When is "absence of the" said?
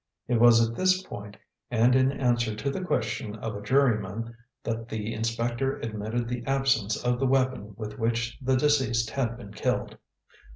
6.47-7.27